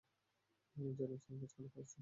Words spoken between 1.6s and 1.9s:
Parcel.